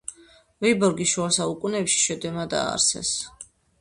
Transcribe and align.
ვიბორგი 0.65 1.05
შუა 1.11 1.27
საუკუნეებში 1.37 2.01
შვედებმა 2.07 2.47
დააარსეს. 2.55 3.13